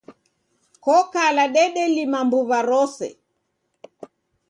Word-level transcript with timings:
Kokala 0.83 1.43
dedelima 1.55 2.19
mbuw'a 2.25 2.59
rose 2.69 3.09